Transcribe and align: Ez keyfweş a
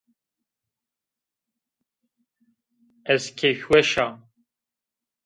Ez 3.13 3.23
keyfweş 3.37 3.89
a 4.05 4.07